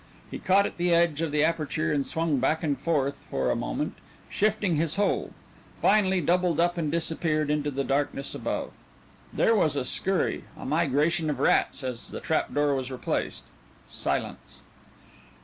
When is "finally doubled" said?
5.79-6.59